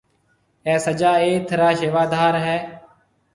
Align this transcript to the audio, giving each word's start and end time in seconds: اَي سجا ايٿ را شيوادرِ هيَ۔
اَي 0.67 0.75
سجا 0.85 1.11
ايٿ 1.23 1.47
را 1.59 1.69
شيوادرِ 1.79 2.33
هيَ۔ 2.45 2.57